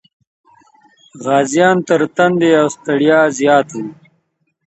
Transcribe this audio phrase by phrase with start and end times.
[1.23, 3.77] غازيان تر تندې او ستړیا زیات و.